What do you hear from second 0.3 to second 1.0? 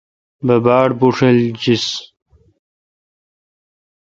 بہ باڑ